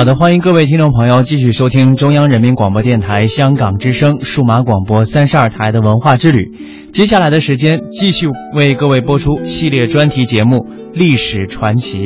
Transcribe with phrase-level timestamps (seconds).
[0.00, 6.52] 好的，欢迎各位听众朋友继续收听中央人民广播电台香港之声数码广播三十二台的文化之旅。
[6.90, 10.56] 接下来的时间，继续为各位播出系列专题节目
[10.94, 11.98] 《历史传奇》，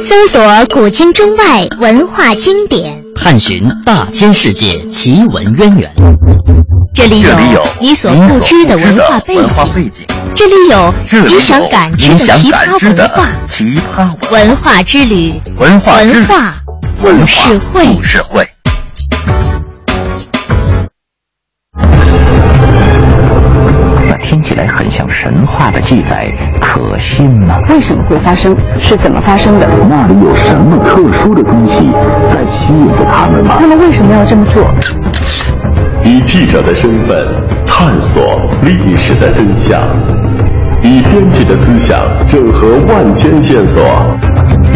[0.00, 0.42] 搜索
[0.74, 5.88] 古今中外文化经典，探寻大千世界奇闻渊源。
[6.92, 7.30] 这里有
[7.80, 9.34] 你所不知的文化背
[9.88, 10.92] 景，这里有
[11.28, 13.28] 你想感知的奇葩文化。
[13.46, 16.52] 奇葩文化之旅，文化文化。
[17.00, 18.44] 故事会，故事会。
[24.06, 26.28] 那听起来很像神话的记载，
[26.60, 27.60] 可信吗？
[27.68, 28.52] 为什么会发生？
[28.80, 29.68] 是怎么发生的？
[29.88, 31.78] 那里有什么特殊的东西
[32.32, 33.56] 在吸引着他们吗？
[33.60, 34.64] 他们为什么要这么做？
[36.02, 37.22] 以记者的身份
[37.64, 38.24] 探索
[38.62, 39.80] 历史的真相，
[40.82, 43.82] 以编辑的思想整合万千线索。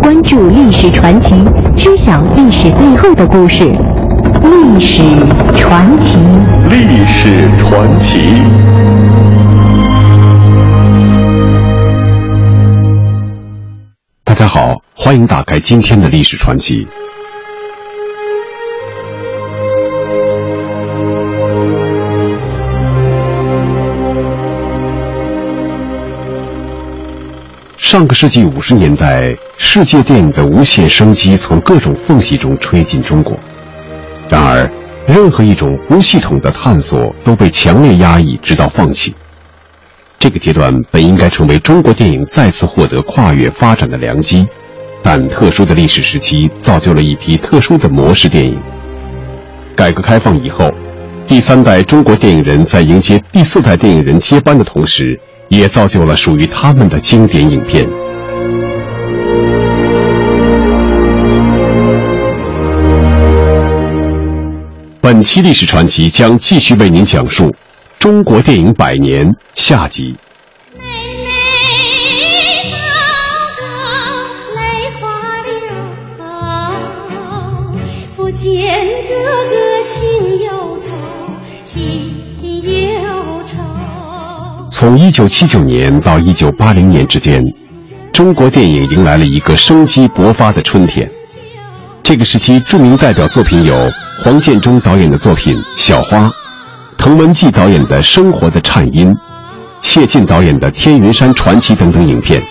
[0.00, 1.34] 关注历史传奇，
[1.76, 3.64] 知晓历史背后的故事。
[4.42, 5.02] 历史
[5.54, 6.18] 传奇，
[6.70, 8.42] 历史传奇。
[14.24, 16.86] 大家好，欢迎打开今天的历史传奇。
[27.96, 33.34] 上个世纪五十年代，世界电影的无限生机从各种缝隙中吹进中国。
[34.28, 34.70] 然而，
[35.06, 39.14] 任何一种无系统的探索都被强烈压抑，直到放弃。
[40.18, 44.46] 这个阶段本应该成为中国电影再次获得跨越发展的良机，
[45.02, 48.60] 但特殊的历史时期造就了一批特殊的模式电影。
[49.74, 50.70] 改革开放以后，
[51.26, 55.18] 第三代中国电影人在迎接第四代电影人接班的同时。
[55.48, 57.88] 也造就了属于他们的经典影片。
[65.00, 67.54] 本期历史传奇将继续为您讲述
[67.98, 70.16] 中国电影百年下集。
[84.78, 87.42] 从一九七九年到一九八零年之间，
[88.12, 91.10] 中国电影迎来了一个生机勃发的春天。
[92.02, 93.74] 这个时期著名代表作品有
[94.22, 96.26] 黄建中导演的作品《小花》，
[96.98, 99.08] 滕文骥导演的《生活的颤音》，
[99.80, 102.42] 谢晋导演的《天云山传奇》等等影片。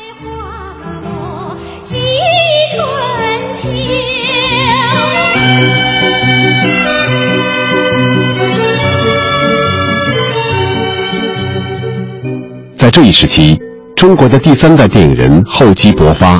[12.85, 13.59] 在这一时期，
[13.95, 16.39] 中国的第三代电影人厚积薄发，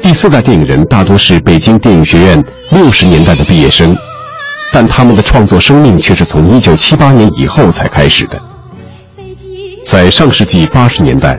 [0.00, 2.40] 第四代电影人大多是北京电影学院
[2.70, 3.92] 六十年代的毕业生，
[4.70, 8.40] 但他们的创作生命却是从一九七八年以后才开始的。
[9.84, 11.36] 在上世纪八十年代，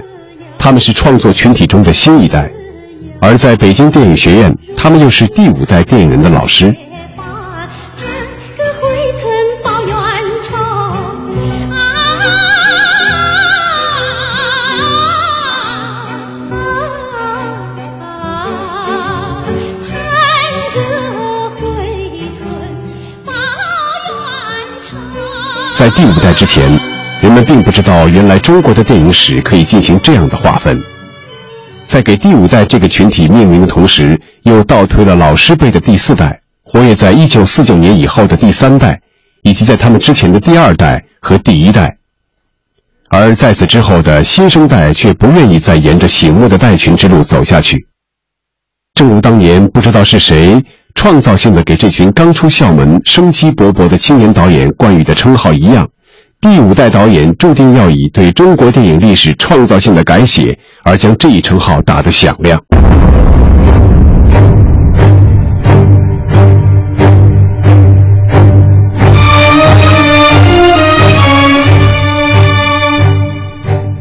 [0.59, 2.41] 他们是创作群体中的新一代；
[3.21, 6.75] 而在北京电影学院，他们又是第五代电影人的老师。
[25.77, 26.75] 在第五代之前，
[27.21, 30.75] 人们并不知道原来中国的电影史可以进行这样的划分。
[31.85, 38.99] 在给第五代这个群体命名的同时，又倒推了老师辈的第四代，活跃在一九四九年以后的第三代，
[39.43, 41.97] 以及在他们之前的第二代和第一代。
[43.09, 47.85] 而在此之后的新生代却不愿意再沿着醒目的代群之路走下去。
[48.95, 50.65] 正如当年不知道是谁
[50.97, 55.87] 创造性的给这群刚出校门、生机勃勃的青年导演冠以的称号一样，
[56.41, 62.59] 第五代导演注定要以对中国电影历史创造性的改写而将这一称号打得响亮。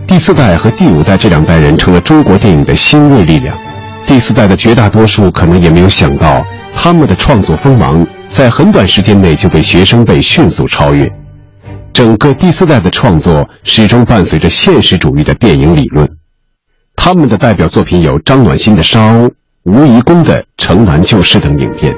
[0.06, 3.54] 第四代和第五代这两代人成了中国电影的新锐力量。
[4.06, 6.42] 第四代的绝大多数可能也没有想到，
[6.78, 11.10] 他们的创作锋芒在很短时间内就被学生辈迅速超越。
[11.92, 16.06] 整个第四代的创作始终伴随着现实主义的电影理论。
[16.94, 19.28] 他们的代表作品有张暖心的《沙鸥》、
[19.64, 21.96] 吴贻弓的《城南旧事》等影片。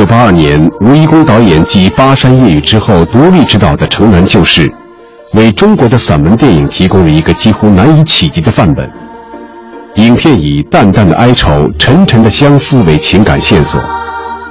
[0.00, 4.66] 一九八二年，吴贻弓导演继《巴山夜雨》之后独立执导的《城南旧事》，
[5.34, 8.90] 为中国的散文电影提供了一个几乎难以企及的范本。
[9.96, 13.78] 影片以淡淡的哀愁、沉沉的相思为情感线索，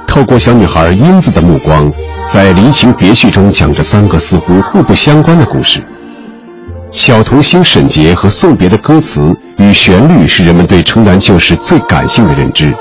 [0.06, 1.92] 透过小女孩英子的目光，
[2.28, 5.82] 在离情别绪中讲着三个似乎互不相关的故事。
[6.92, 12.72] 小童星沈洁和送别的歌词与旋律，是人们对《城南旧事》最感性的认知。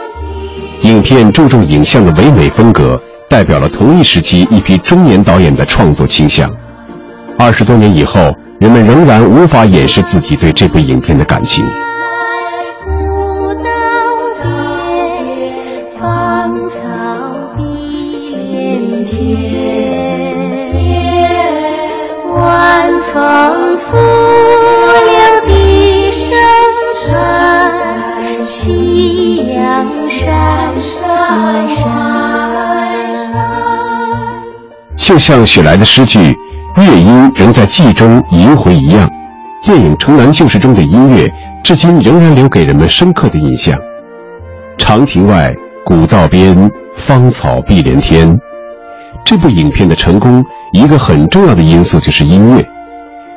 [0.81, 2.97] 影片注重影像的唯美风格，
[3.27, 6.49] 代表了同一时期一批中年导演的创作倾向。
[7.37, 11.63] 二十多年以后，人们仍然无法掩饰自己对这部影片的感情。
[34.97, 36.37] 就像雪莱的诗句
[36.77, 39.09] “乐音仍在记忆中萦回”一样，
[39.63, 41.27] 电影《城南旧事》中的音乐
[41.63, 43.75] 至今仍然留给人们深刻的印象。
[44.77, 45.51] 长亭外，
[45.83, 48.39] 古道边，芳草碧连天。
[49.25, 52.63] 这部影片的成功，一个很重要的因素就是音乐。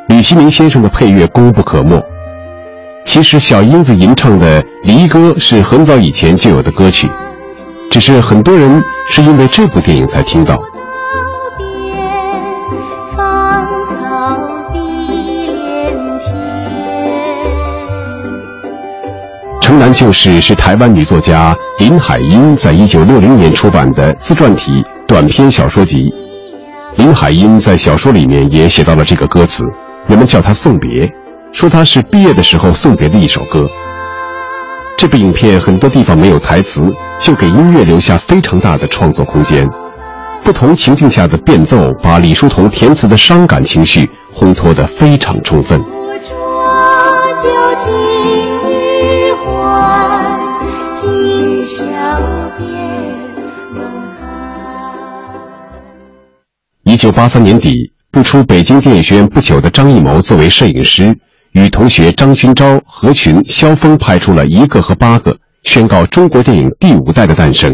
[0.08, 1.98] 李希明先生的配乐功不可没。
[3.06, 7.08] 其实，小英子吟唱的《离歌》是很早以前就有的歌曲，
[7.92, 10.56] 只是很多人是因为这部电影才听到。
[19.60, 26.10] 《城南旧事》是台湾女作家林海音在一九六零年出版的自传体短篇小说集。
[26.96, 29.66] 林海音在小说里面也写到了这个歌词，
[30.06, 31.06] 人们叫它《送别》，
[31.52, 33.68] 说它是毕业的时候送别的一首歌。
[34.96, 36.86] 这部影片很多地方没有台词，
[37.22, 39.68] 就给音乐留下非常大的创作空间。
[40.44, 45.80] 不同情境下的变奏，把李叔同填词的伤感情绪烘托得非常充分。
[56.84, 61.16] 一九八三年底，不出北京电影学院不久的张艺谋作为摄影师，
[61.52, 67.72] 与同学张勋钊、何群、萧峰拍出了一个和八个，宣告中国电影第五代的诞生。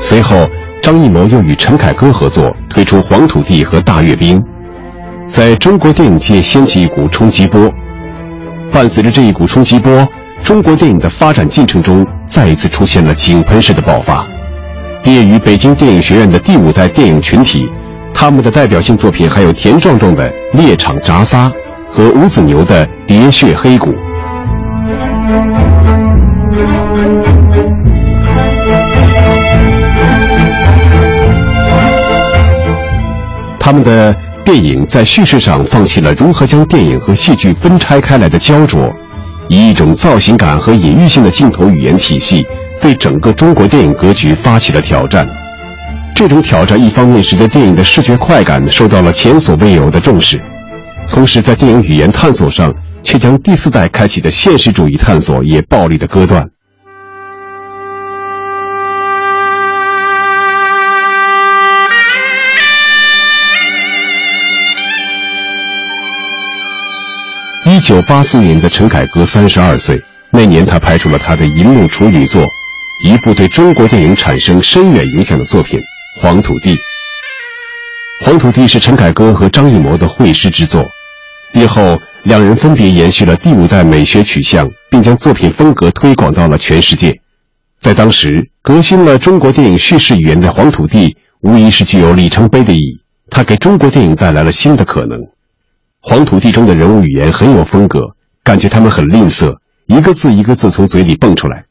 [0.00, 0.48] 随后，
[0.82, 4.36] 张艺谋又与陈凯歌合作，推出《黄土地》和《大阅兵》，
[5.26, 7.70] 在中国电影界掀起一股冲击波。
[8.72, 10.06] 伴随着这一股冲击波，
[10.42, 14.26] 中国电影的发展进程中再一次出现了井喷式的爆发。
[15.02, 17.70] 毕业于北京电影学院的第五代电影群体，
[18.20, 21.48] 他们的代表性作品还有田壮壮的《猎场铡撒》
[21.90, 23.86] 和吴子牛的《喋血黑谷》。
[33.58, 34.14] 他们的。
[34.42, 38.92] 电影在叙事上放弃了如何将电影和戏剧分拆开来的焦灼，
[39.48, 42.44] 以一种造型感和隐喻性的镜头语言体系，
[42.80, 45.24] 对整个中国电影格局发起了挑战。
[46.20, 50.38] 这种挑战一方面使得电影的视觉快感受到了前所未有的重视，
[51.10, 52.70] 同时在电影语言探索上，
[53.02, 56.46] 却将第四代开启的现实主义探索也暴力的割断。
[67.64, 69.98] 一九八四年的陈凯歌三十二岁，
[70.30, 72.46] 那年他拍出了他的银幕处女作，
[73.06, 75.80] 一部对中国电影产生深远影响的作品
[76.22, 76.74] 《黄土地》。
[78.26, 80.84] 《黄土地》是陈凯歌和张艺谋的会师之作，
[81.54, 87.22] 日后两人分别延续了第五代美学取向，并将作品风格推广到了全世界。
[87.80, 91.08] 在当时，革新了中国电影叙事语言的《黄土地》，
[91.40, 93.00] 无疑是具有里程碑的意义。
[93.30, 95.18] 它给中国电影带来了新的可能。
[96.02, 101.64] 《黄土地》中的人物语言很有风格，感觉他们很吝啬，一个字一个字从嘴里蹦出来。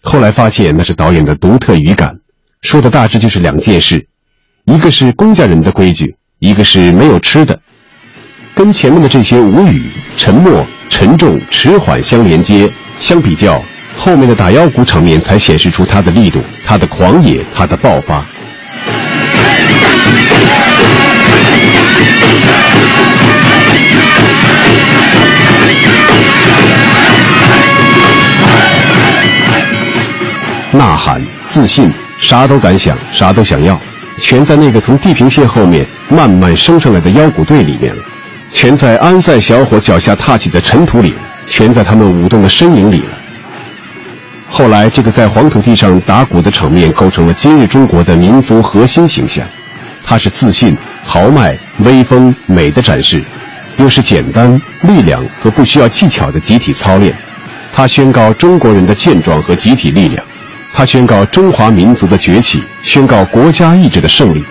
[0.00, 2.20] 后来发现那是导演的独特语感，
[2.62, 4.06] 说的大致就是两件事。
[4.64, 7.58] 一个是公家人的规矩，一个是没有吃的，
[8.54, 13.60] 跟前面的这些无语、沉默、沉重、迟缓相连接，相比较，
[13.98, 18.24] 后面的打腰鼓场面才显示出他的力度、他的狂野、他的爆发。
[30.72, 33.78] 呐喊、自信，啥都敢想，啥都想要。
[34.18, 38.02] 全在那个从地平线后面慢慢升上来的腰鼓队里面了，
[38.50, 41.14] 全在安塞小伙脚下踏起的尘土里，
[41.46, 43.12] 全在他们舞动的身影里了。
[44.46, 49.46] 后来，这个在黄土地上打鼓的场面，构成了今日中国的民族核心形象。
[50.04, 53.24] 它是自信、豪迈、威风、美的展示，
[53.78, 57.16] 又是简单、力量和不需要技巧的集体操练。
[57.72, 60.22] 它宣告中国人的健壮和集体力量。
[60.80, 64.42] 他宣告中华民族的崛起，宣告国家意志的胜利。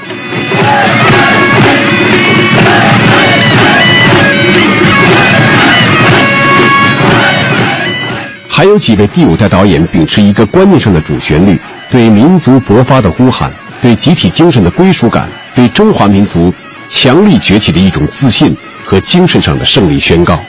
[8.48, 11.60] 还有几位第五代导演秉持一个观念上的主旋律，
[11.90, 16.54] 对民族勃发的呼喊，对集体精神的归属感，对中华民族
[16.88, 18.56] 强力崛起的一种自信
[18.86, 20.40] 和精神上的胜利宣告。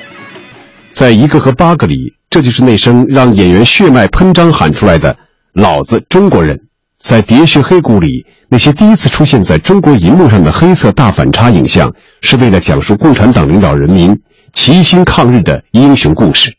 [0.92, 5.16] 在一个和八个里，这就是那声让演员血脉喷张喊出来的。
[5.52, 6.60] 老子中国人，
[7.02, 11.92] 在《喋血黑谷》里，那些第一次出现在中国银幕上的黑色大反差影像，
[12.22, 14.20] 是为了讲述共产党领导人民
[14.52, 16.52] 齐心抗日的英雄故事。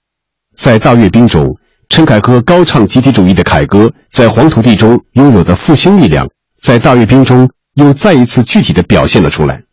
[0.57, 1.55] 在《大阅兵》中，
[1.87, 6.27] 陈凯歌高唱集体主义的凯歌，在《黄土地》中拥有的复兴力量，
[6.61, 9.63] 在《大阅兵》中又再一次具体的表现了出来。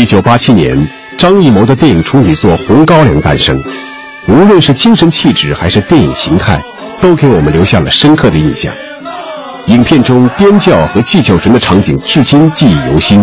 [0.00, 0.88] 一九八七年，
[1.18, 3.54] 张艺谋的电影处女作《红高粱》诞生。
[4.28, 6.58] 无论是精神气质还是电影形态，
[7.02, 8.72] 都给我们留下了深刻的印象。
[9.66, 13.22] 影片中颠叫和祭酒神的场景至今记忆犹新，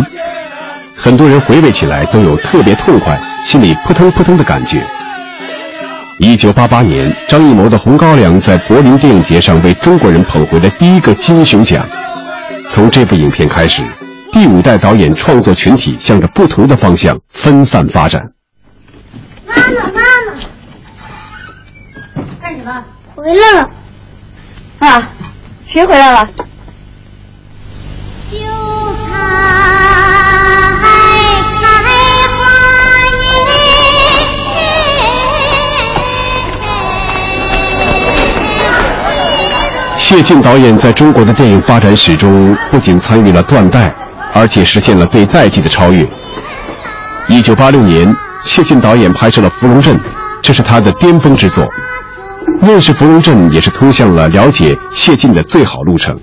[0.95, 4.85] 很多人回味起来都有特别痛快、心里扑腾扑腾的感觉。
[6.19, 11.83] 一九八八年，张艺谋的《红高粱》在柏林电影节上为中国人捧回了第一个金熊奖。
[12.69, 13.81] 从这部影片开始。
[14.31, 18.21] 第五代导演创作群体向着不同的方向分散发展。
[19.45, 19.81] 妈妈，妈
[20.25, 20.33] 妈，
[22.41, 22.83] 干什么？
[23.15, 23.69] 回来了。
[24.79, 25.09] 啊，
[25.65, 26.29] 谁回来了？
[39.97, 43.93] 谢晋导演在中国的电影发展史中，不仅参与了断代。
[44.37, 46.07] 而且实现了对代际的超越。
[47.27, 49.97] 一九八六年，谢晋导演拍摄了《芙蓉镇》，
[50.43, 51.67] 这是他的巅峰之作。
[52.61, 56.15] 认识芙蓉镇，也是通向了了解谢晋的最好路程。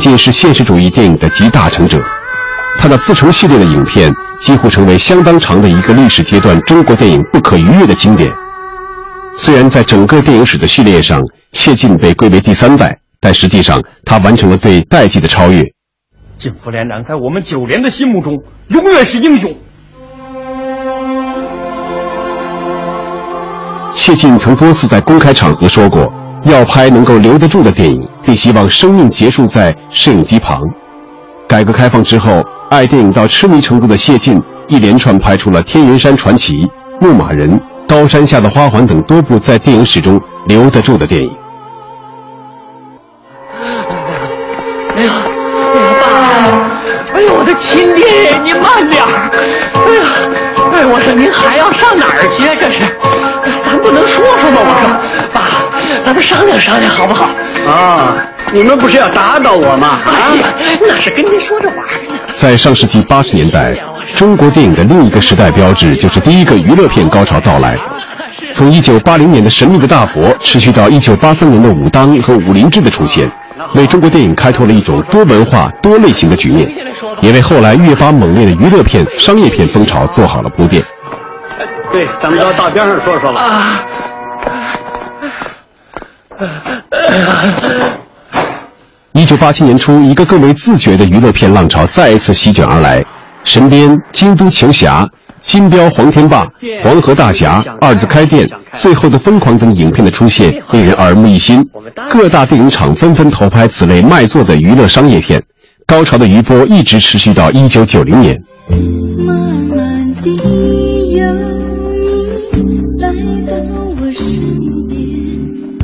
[0.00, 2.02] 谢晋是现实主义电影的集大成者，
[2.78, 8.32] 他的《自成》系列的影片几乎成为相当长的一个历史阶段中国电影不可逾越的经典。
[9.36, 11.20] 虽然在整个电影史的序列上，
[11.52, 15.62] 谢晋被归为第三代，但实际上他完成了对代际的超越。
[16.38, 19.54] 靳副连长在我们九连的心目中永远是英雄。
[23.92, 26.10] 谢晋曾多次在公开场合说过。
[26.44, 30.60] 要拍能够留得住的电影，并希望生命结束在摄影机旁。
[31.46, 36.54] 改革开放之后，爱电影到痴迷程度的谢晋，一连串拍出了《天云山传奇》
[37.00, 37.50] 《牧马人》
[37.88, 41.30] 《高山下的花环》等多部在电影史中留得住的电影。
[43.52, 43.92] 哎呀，
[44.96, 45.12] 哎呀，
[46.00, 46.06] 爸！
[47.14, 48.04] 哎呦，我的亲爹，
[48.42, 49.30] 你慢点儿！
[49.74, 50.02] 哎呀，
[50.72, 52.54] 哎，我说您还要上哪儿去啊？
[52.58, 52.84] 这是，
[53.64, 53.90] 咱不。
[53.90, 54.56] 能说说吗？
[54.62, 54.86] 我说，
[56.10, 57.30] 咱们商量商量好不好？
[57.68, 58.16] 啊，
[58.52, 60.00] 你们不是要打倒我吗？
[60.04, 60.46] 哎呀，
[60.80, 61.76] 那是跟您说着玩
[62.08, 62.18] 呢。
[62.34, 63.70] 在上世纪八十年代，
[64.16, 67.78] 中国电影的另一个时代标志就是第一个娱乐片高潮到来。
[68.52, 73.30] 从一九八零年的《神秘的大佛》持续到一九八三年的武当和武林志的出现，
[73.76, 76.68] 为中国电影开拓了一种多文化、多类型的局面，
[77.20, 80.82] 也为后来越发猛烈的娱乐片、商业片风潮做好了铺垫。
[81.92, 83.40] 对，咱们到大边上说说吧。
[83.42, 83.86] 啊。
[89.12, 93.00] 一九八七年初，一个更为自觉的娱乐片浪潮再一次席卷而来，
[93.44, 95.04] 《神鞭》《京都球侠》。
[95.42, 96.46] 金标黄天霸、
[96.82, 101.66] 黄河大侠、二字开店、最后的疯狂等影片的出现，令人耳目一新。
[102.10, 105.42] 各大电影厂纷纷投拍此类卖座的娱乐商业片，
[105.86, 108.38] 高潮的余波一直持续到一九九零年。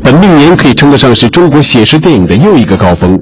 [0.06, 3.20] 本命年可以称得上是中国写实电影的又一个高峰，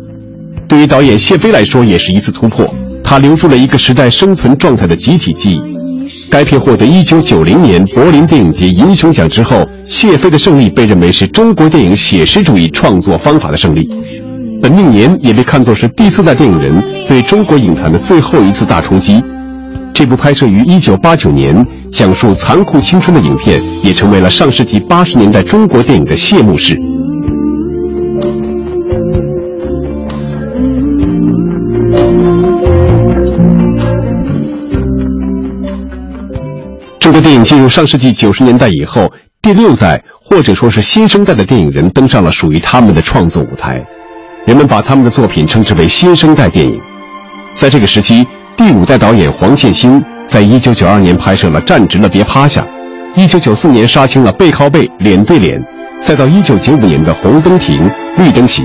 [0.69, 2.63] 对于导演谢飞来说也是一次突破。
[3.03, 6.29] 他留住了一个时代生存状态的集体记忆。
[6.31, 13.89] 该片获得1990年柏林电影节银熊奖之后，谢飞的胜利被认为是中国电影写实主义创作方法的胜利。
[14.61, 19.23] 本命年也被看作是第四代电影人对中国影坛的最后一次大冲击。
[19.95, 26.75] 这部拍摄于1989年、讲述残酷青春的影片，也成为了上世纪80年代中国电影的谢幕式。
[36.99, 43.81] 中国电影进入上世纪九十年代以后，第六代或者说是新生代的电影人登上了属于他们的创作舞台，
[44.45, 46.81] 人们把他们的作品称之为新生代电影。
[47.55, 52.63] 在这个时期，第五代导演黄建新在一九九二年拍摄了《站直了别趴下》，
[53.21, 55.59] 一九九四年杀青了《背靠背脸对脸》，
[55.99, 58.65] 再到一九九五年的《红灯停绿灯行》，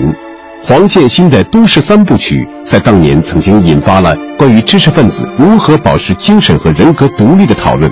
[0.63, 7.92] 黄建新的都市三部曲在当年曾经引发了关于知识分子如何保持精神和人格独立的讨论。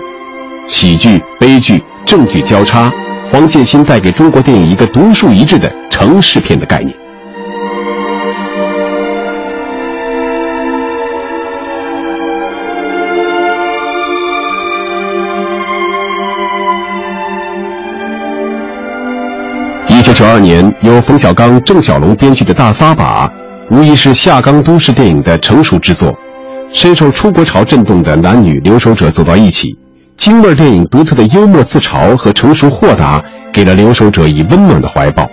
[0.67, 2.91] 喜剧、悲剧、正剧交叉，
[3.31, 6.93] 黄建新带给中国电影一个独树一帜的城市片的概念。
[20.17, 23.31] 九二年，由冯小刚、郑晓龙编剧的大撒把，
[23.69, 26.11] 无疑是下岗都市电影的成熟之作。
[26.73, 29.77] 深受出国潮震动的男女留守者走到一起。
[30.17, 35.29] 京味电影独特的幽默自嘲和成熟豁达，给了留守者以温暖的怀抱。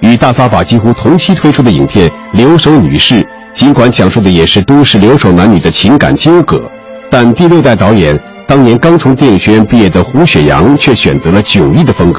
[0.00, 3.20] 与大撒把几乎同期推出的影片《留守女士》，
[3.52, 6.60] 尽管讲述的也是都市留守男女的情感纠葛，
[7.08, 12.18] 但第六代导演当年刚从电影学院毕业的胡雪阳却选择了迥异的风格，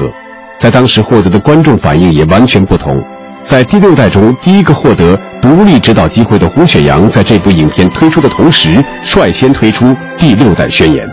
[0.58, 2.92] 在当时获得的观众反应也完全不同。
[3.42, 11.08] 在第六代中，第一个获得独立指导机会的胡雪阳，在这部影片推出的同时，率先推出第六代宣言。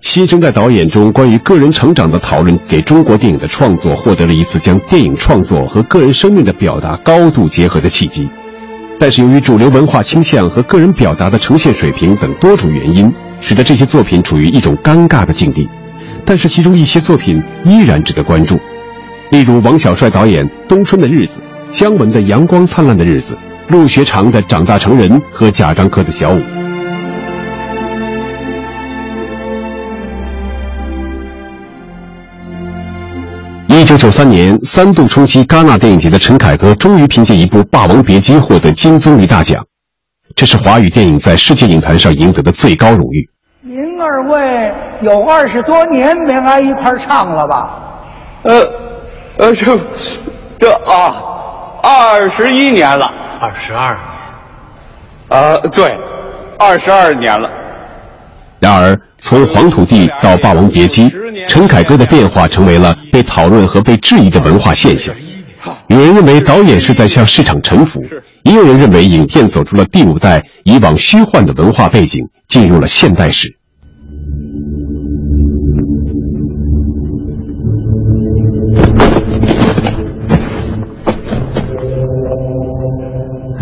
[0.00, 8.28] 新生代导演中关于个人成长的讨论，给中国电影的创作获得了一次将电影创作和个人生命的表达高度结合的契机。
[8.98, 15.68] 但是，由于主流文化倾向和个人表达的呈现水平等多种原因，使得这些作品处于一种尴尬的境地。
[16.24, 18.58] 但是，其中一些作品依然值得关注，
[19.30, 21.40] 例如王小帅导演《冬春的日子》，
[21.76, 23.34] 姜文的《阳光灿烂的日子》，
[23.72, 26.38] 陆学长的《长大成人》和贾樟柯的《小五》。
[33.94, 39.64] 九九三年，三度冲击戛纳电影节的陈凯歌终于凭借一部《霸王别姬》获得金棕榈大奖，
[40.34, 43.30] 这是华语电影在世界影坛上赢得的最高荣誉。
[43.60, 47.70] 您二位有二十多年没挨一块唱了吧？
[48.42, 48.68] 呃，
[49.36, 49.78] 呃，这，
[50.58, 51.14] 这啊，
[51.80, 53.06] 二十一年了，
[53.40, 54.00] 二十二年，
[55.28, 55.88] 呃，对，
[56.58, 57.48] 二十二年了。
[58.64, 61.10] 然而，从黄土地到《霸王别姬》，
[61.46, 65.14] 陈凯歌的变化成为了被讨论和被质疑的文化现象。
[65.88, 68.00] 有人认为导演是在向市场臣服，
[68.42, 73.54] 也有人认为影片走出了第五代以往虚幻的文化背景，进入了现代史。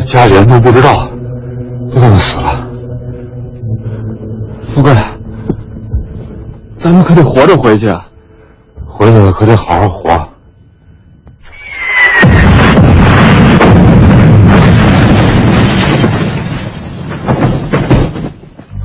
[0.07, 1.11] 家里人都不知道，
[1.93, 2.62] 都这么死了。
[4.75, 4.91] 富贵
[6.79, 8.07] 咱们可得活着回去啊。
[8.87, 10.29] 回去了可得好好活。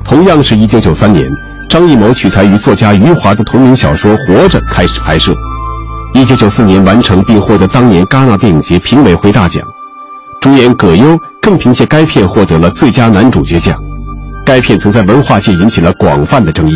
[0.04, 1.24] 同样是一九九三年
[1.68, 5.32] 张艺谋取材于作家余华的同名小说活着开始拍摄。
[6.14, 9.62] 一九九四年完成并获得当年戛纳电影节评委会大奖
[10.40, 13.87] 主演葛优更凭借该片获得了最佳男主角奖。
[14.48, 16.72] 该片曾在文化界引起了广泛的争议，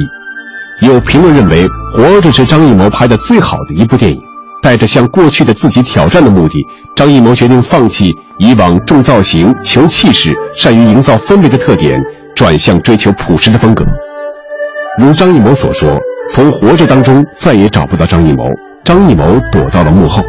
[0.83, 4.21] 有评论认为《活着》是张艺谋拍的最好的一部电影。
[4.63, 6.55] 带着向过去的自己挑战的目的，
[6.95, 11.99] 张艺谋决定放弃以往重造型、求气势、善于营造氛围的特点，
[12.37, 13.87] 转向追求朴实的风格。
[14.99, 15.97] 如张艺谋所说
[16.29, 18.45] ：“从《活着》当中再也找不到张艺谋。”
[18.85, 20.23] 张艺谋躲到了幕后。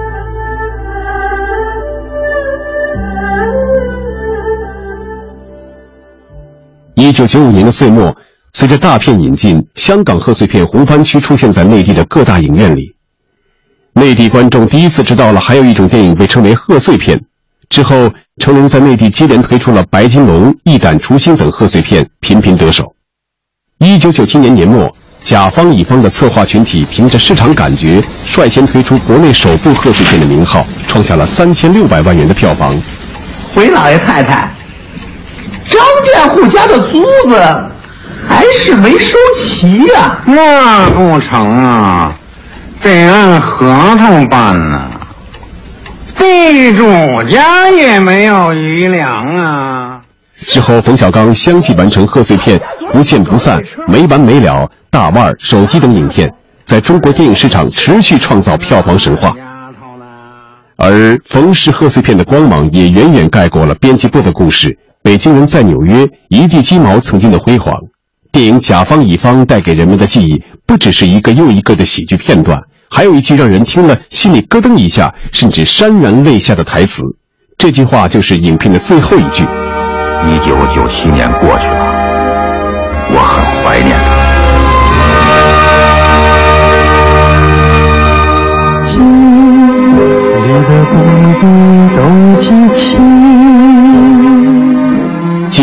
[7.03, 8.15] 一九九五年的岁末，
[8.53, 12.95] 随着大片引进，香港贺岁片红番区出现在内地的各大影院里。
[13.91, 17.21] 内地观众第一次知道了还有一种电影被称为贺岁片。
[17.67, 22.95] 之后，成龙在内地接连推出了《白金龙》《一胆除心》等贺岁片，频频得手。
[23.79, 24.89] 一九九七年年末。
[25.25, 32.75] 甲方乙方的策划群体凭着市场感觉，率先推出国内首部贺岁片的名号，创下了三千六百万元的票房。
[33.53, 34.53] 回老爷太太，
[35.65, 37.65] 张佃户家的租子
[38.27, 40.21] 还是没收齐呀？
[40.25, 42.13] 那不成啊，
[42.81, 44.79] 得按合同办呢。
[46.15, 46.83] 地主
[47.23, 49.99] 家也没有余粮啊。
[50.45, 52.59] 之后，冯小刚相继完成贺岁片
[52.91, 54.53] 《不见不散》《没完没了》。
[54.89, 56.31] 大腕儿、手机等影片
[56.63, 59.33] 在中国电影市场持续创造票房神话，
[60.75, 64.77] 而冯氏贺岁片的光芒也远远盖过了编辑部的故事。
[65.03, 67.73] 北京人在纽约，一地鸡毛曾经的辉煌。
[68.31, 77.03] 电影甲方乙方带给人们的记忆，不只是一个又一个的喜剧片段，还有一句让人听了心里咯噔一下，甚至潸然泪下的台词。
[77.57, 79.43] 这句话就是影片的最后一句
[80.25, 81.83] ：“一九九七年过去了，
[83.11, 84.23] 我很怀念他。”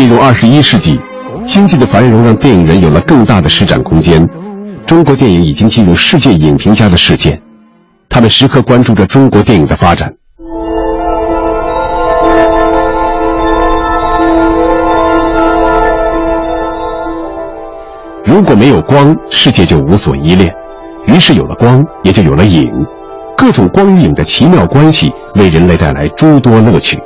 [0.01, 0.99] 进入二十一世纪，
[1.45, 4.27] 经济的繁荣让电影人有了更大的施展空间。
[4.83, 7.39] 中国电影已经进入世界影评家的世界，
[8.09, 10.11] 他们时刻关注着中国电影的发展。
[18.23, 20.49] 如果没有光，世界就无所依恋；
[21.05, 22.71] 于是有了光，也就有了影。
[23.37, 26.99] 各种光与影的奇妙关系，为人类带来诸多乐趣。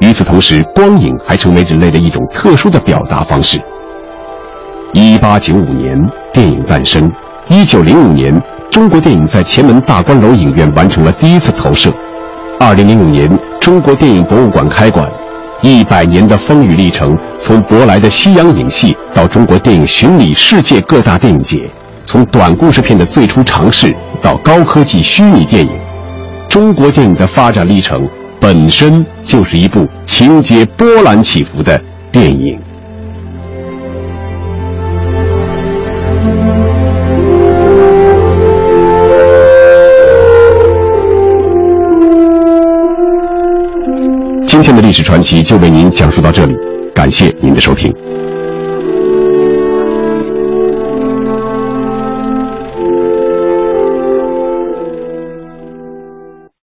[0.00, 3.58] 与此同时，光影还成为人类的一种特殊的表达方式。
[4.92, 5.98] 一八九五年，
[6.32, 7.08] 电影诞生；
[7.48, 11.90] 一九零五年，中国电影在前门大观楼影院完成了第一次投射；
[12.60, 13.28] 二零零五年，
[13.60, 15.10] 中国电影博物馆开馆。
[15.62, 21.58] 一百年的风雨历程，从舶来的西洋影戏到中国电影巡礼世界各大电影节。
[22.04, 25.72] 从短故事片的最初尝试到高科技虚拟电影，
[26.48, 27.98] 中国电影的发展历程
[28.46, 31.82] 本身就是一部情节波澜起伏的
[32.12, 32.56] 电影。
[44.46, 46.54] 今天的历史传奇就为您讲述到这里，
[46.94, 47.92] 感谢您的收听。